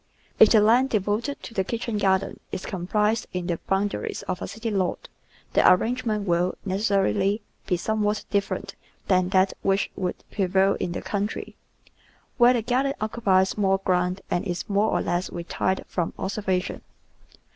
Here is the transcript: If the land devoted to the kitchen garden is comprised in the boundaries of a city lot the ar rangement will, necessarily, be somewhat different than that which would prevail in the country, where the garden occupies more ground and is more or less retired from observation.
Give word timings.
If 0.39 0.49
the 0.49 0.61
land 0.61 0.89
devoted 0.89 1.43
to 1.43 1.53
the 1.53 1.63
kitchen 1.63 1.99
garden 1.99 2.39
is 2.51 2.65
comprised 2.65 3.27
in 3.33 3.45
the 3.45 3.59
boundaries 3.67 4.23
of 4.23 4.41
a 4.41 4.47
city 4.47 4.71
lot 4.71 5.07
the 5.53 5.63
ar 5.63 5.77
rangement 5.77 6.25
will, 6.27 6.55
necessarily, 6.65 7.43
be 7.67 7.77
somewhat 7.77 8.25
different 8.31 8.73
than 9.07 9.29
that 9.29 9.53
which 9.61 9.91
would 9.95 10.23
prevail 10.31 10.73
in 10.79 10.93
the 10.93 11.03
country, 11.03 11.55
where 12.39 12.53
the 12.53 12.63
garden 12.63 12.95
occupies 12.99 13.59
more 13.59 13.77
ground 13.77 14.21
and 14.31 14.43
is 14.47 14.67
more 14.67 14.89
or 14.89 15.03
less 15.03 15.29
retired 15.31 15.85
from 15.87 16.13
observation. 16.17 16.81